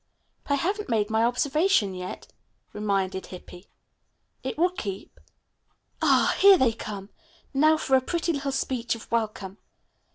[0.45, 2.25] "But I haven't made my observation yet,"
[2.73, 3.67] reminded Hippy.
[4.41, 5.19] "It will keep."
[6.01, 7.11] "Ah, here they come!
[7.53, 9.59] Now for a pretty little speech of welcome."